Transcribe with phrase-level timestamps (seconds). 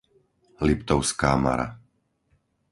[0.67, 1.67] Liptovská Mara